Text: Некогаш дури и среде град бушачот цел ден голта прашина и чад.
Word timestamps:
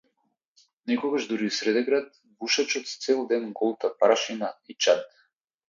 Некогаш 0.91 1.23
дури 1.31 1.47
и 1.51 1.55
среде 1.57 1.81
град 1.91 2.07
бушачот 2.37 2.85
цел 3.05 3.19
ден 3.35 3.43
голта 3.61 3.87
прашина 4.03 4.49
и 4.75 4.81
чад. 4.85 5.01